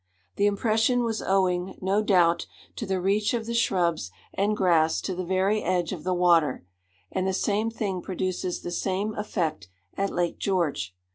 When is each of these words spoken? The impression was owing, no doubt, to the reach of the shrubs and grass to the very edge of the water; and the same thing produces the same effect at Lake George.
The 0.37 0.47
impression 0.47 1.03
was 1.03 1.21
owing, 1.21 1.77
no 1.79 2.01
doubt, 2.01 2.47
to 2.77 2.87
the 2.87 2.99
reach 2.99 3.35
of 3.35 3.45
the 3.45 3.53
shrubs 3.53 4.09
and 4.33 4.57
grass 4.57 4.99
to 5.01 5.13
the 5.13 5.23
very 5.23 5.61
edge 5.61 5.91
of 5.91 6.03
the 6.03 6.15
water; 6.15 6.65
and 7.11 7.27
the 7.27 7.33
same 7.33 7.69
thing 7.69 8.01
produces 8.01 8.61
the 8.61 8.71
same 8.71 9.13
effect 9.13 9.69
at 9.95 10.09
Lake 10.09 10.39
George. 10.39 10.95